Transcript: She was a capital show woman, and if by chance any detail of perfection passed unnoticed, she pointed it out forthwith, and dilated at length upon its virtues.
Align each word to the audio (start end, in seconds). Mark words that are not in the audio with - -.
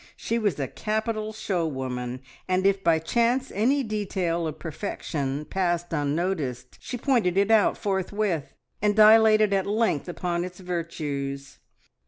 She 0.15 0.39
was 0.39 0.59
a 0.59 0.67
capital 0.67 1.31
show 1.31 1.67
woman, 1.67 2.21
and 2.47 2.65
if 2.65 2.83
by 2.83 2.97
chance 2.97 3.51
any 3.53 3.83
detail 3.83 4.47
of 4.47 4.57
perfection 4.57 5.45
passed 5.45 5.93
unnoticed, 5.93 6.79
she 6.81 6.97
pointed 6.97 7.37
it 7.37 7.51
out 7.51 7.77
forthwith, 7.77 8.51
and 8.81 8.95
dilated 8.95 9.53
at 9.53 9.67
length 9.67 10.09
upon 10.09 10.43
its 10.43 10.59
virtues. 10.59 11.59